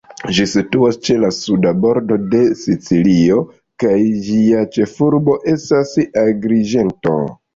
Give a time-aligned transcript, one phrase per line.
[0.35, 3.37] Ĝi situas ĉe la suda bordo de Sicilio,
[3.83, 5.91] kaj ĝia ĉefurbo estas
[6.25, 7.15] Agriĝento.